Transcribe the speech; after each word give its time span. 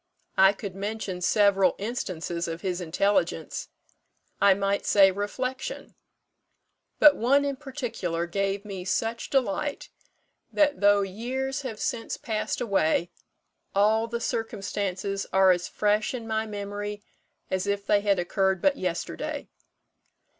I 0.39 0.53
could 0.53 0.73
mention 0.73 1.21
several 1.21 1.75
instances 1.77 2.47
of 2.47 2.61
his 2.61 2.81
intelligence 2.81 3.69
I 4.41 4.55
might 4.55 4.83
say, 4.87 5.11
reflection; 5.11 5.93
but 6.97 7.15
one 7.15 7.45
in 7.45 7.55
particular 7.55 8.25
gave 8.25 8.65
me 8.65 8.83
such 8.83 9.29
delight 9.29 9.89
that, 10.51 10.81
though 10.81 11.01
years 11.01 11.61
have 11.61 11.79
since 11.79 12.17
passed 12.17 12.59
away, 12.59 13.11
all 13.75 14.07
the 14.07 14.19
circumstances 14.19 15.27
are 15.31 15.51
as 15.51 15.67
fresh 15.67 16.15
in 16.15 16.25
my 16.27 16.47
memory 16.47 17.03
as 17.51 17.67
if 17.67 17.85
they 17.85 18.01
had 18.01 18.17
occurred 18.17 18.59
but 18.59 18.77
yesterday. 18.77 19.49